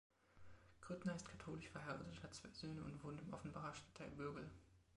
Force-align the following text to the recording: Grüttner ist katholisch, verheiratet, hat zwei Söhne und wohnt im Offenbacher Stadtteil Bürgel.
Grüttner 0.81 1.13
ist 1.13 1.29
katholisch, 1.29 1.69
verheiratet, 1.69 2.23
hat 2.23 2.33
zwei 2.33 2.49
Söhne 2.53 2.81
und 2.81 3.03
wohnt 3.03 3.21
im 3.21 3.31
Offenbacher 3.31 3.71
Stadtteil 3.75 4.09
Bürgel. 4.17 4.49